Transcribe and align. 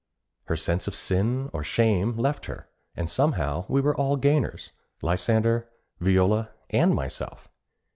Her 0.45 0.55
sense 0.55 0.87
of 0.87 0.95
sin 0.95 1.51
or 1.53 1.63
shame 1.63 2.17
left 2.17 2.47
her; 2.47 2.67
and 2.95 3.07
somehow 3.07 3.65
we 3.67 3.81
were 3.81 3.95
all 3.95 4.15
gainers, 4.17 4.71
Lysander, 5.03 5.69
Viola, 5.99 6.49
and 6.71 6.95
myself. 6.95 7.47